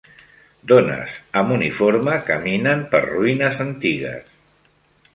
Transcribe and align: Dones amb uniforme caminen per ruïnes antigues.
Dones 0.71 1.19
amb 1.41 1.53
uniforme 1.59 2.17
caminen 2.31 2.83
per 2.95 3.05
ruïnes 3.07 3.63
antigues. 3.71 4.37